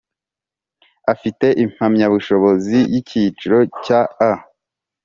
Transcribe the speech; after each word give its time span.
afite 1.13 1.45
impamyabushobozi 1.63 2.77
yikiciro 2.93 3.57
cya 3.83 4.01
A 4.29 4.31